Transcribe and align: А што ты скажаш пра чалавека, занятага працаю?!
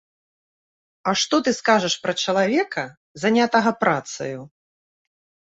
А 1.11 1.13
што 1.23 1.39
ты 1.47 1.53
скажаш 1.59 1.97
пра 2.07 2.13
чалавека, 2.23 2.83
занятага 3.27 3.71
працаю?! 3.85 4.41